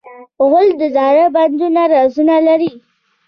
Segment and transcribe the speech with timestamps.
[0.49, 2.71] غول د زاړه بدن رازونه لري.